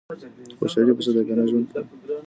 خوشحالي 0.59 0.93
په 0.97 1.03
صادقانه 1.05 1.43
ژوند 1.49 1.65
کي 1.71 1.97
ده. 2.07 2.15